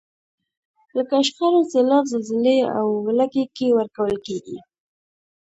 [0.97, 4.57] لکه شخړو، سیلاب، زلزلې او ولږې کې ورکول کیږي.